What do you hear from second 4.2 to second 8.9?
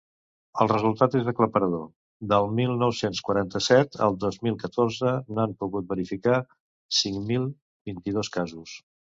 dos mil catorze n’han pogut verificar cinc mil vint-i-dos casos.